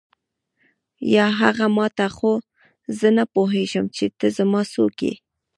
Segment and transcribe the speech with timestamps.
[1.13, 2.31] یا هغه ما ته خو
[2.99, 5.13] زه نه پوهېږم چې ته زما څوک یې.